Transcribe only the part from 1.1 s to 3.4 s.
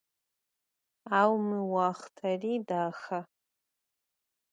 Au mı vuaxhteri daxe.